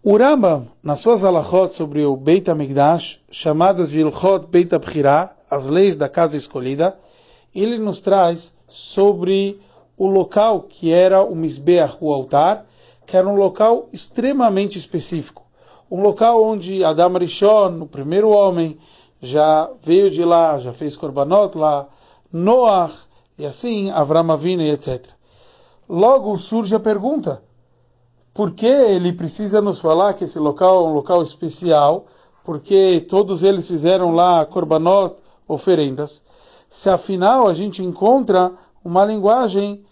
[0.00, 5.66] O Rambam, nas suas alachot sobre o Beit HaMikdash, chamadas de Ilchot Beit HaBchirah, as
[5.66, 6.96] leis da casa escolhida,
[7.52, 9.60] ele nos traz sobre
[9.96, 12.64] o local que era o Mizbeach, o altar,
[13.06, 15.44] que era um local extremamente específico.
[15.90, 18.78] Um local onde Adam Rishon, o primeiro homem,
[19.20, 21.88] já veio de lá, já fez Korbanot lá,
[22.32, 25.04] Noach, e assim Avram Avinu etc.
[25.88, 27.42] Logo surge a pergunta,
[28.38, 32.06] por que ele precisa nos falar que esse local é um local especial?
[32.44, 35.16] Porque todos eles fizeram lá korbanot,
[35.48, 36.22] oferendas.
[36.68, 38.52] Se afinal a gente encontra
[38.84, 39.84] uma linguagem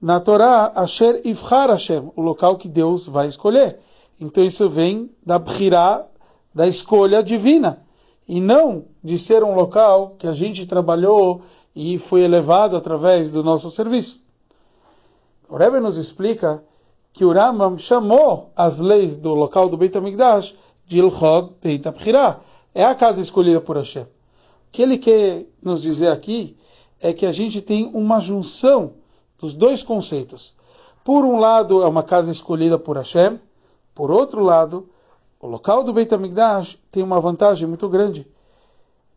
[0.00, 3.80] na Torá, Asher Ivchar Hashem, o local que Deus vai escolher.
[4.20, 6.06] Então isso vem da Bchirá,
[6.54, 7.84] da escolha divina,
[8.28, 11.42] e não de ser um local que a gente trabalhou
[11.74, 14.20] e foi elevado através do nosso serviço.
[15.48, 16.62] O Rebbe nos explica
[17.14, 22.40] que o Rambam chamou as leis do local do Beit HaMikdash de Ilchot Beit HaBchirah.
[22.74, 24.02] É a casa escolhida por Hashem.
[24.02, 24.06] O
[24.72, 26.56] que ele quer nos dizer aqui
[27.00, 28.94] é que a gente tem uma junção
[29.38, 30.56] dos dois conceitos.
[31.04, 33.38] Por um lado, é uma casa escolhida por Hashem.
[33.94, 34.88] Por outro lado,
[35.40, 38.26] o local do Beit HaMikdash tem uma vantagem muito grande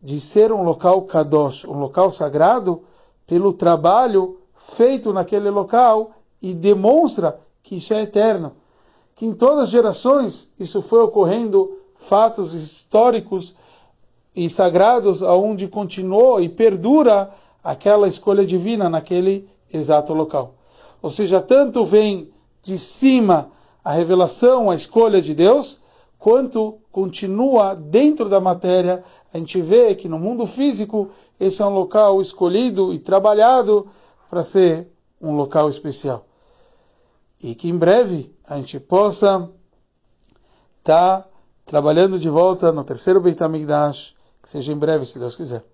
[0.00, 2.84] de ser um local kadosh, um local sagrado,
[3.26, 8.52] pelo trabalho feito naquele local e demonstra que isso é eterno,
[9.14, 13.56] que em todas as gerações isso foi ocorrendo fatos históricos
[14.34, 17.30] e sagrados aonde continuou e perdura
[17.62, 20.54] aquela escolha divina naquele exato local.
[21.02, 23.50] Ou seja, tanto vem de cima
[23.84, 25.82] a revelação, a escolha de Deus,
[26.18, 29.04] quanto continua dentro da matéria.
[29.34, 33.86] A gente vê que no mundo físico esse é um local escolhido e trabalhado
[34.30, 34.88] para ser
[35.20, 36.27] um local especial
[37.42, 39.50] e que em breve a gente possa
[40.78, 41.28] estar tá
[41.64, 45.64] trabalhando de volta no terceiro Beit HaMikdash, que seja em breve, se Deus quiser.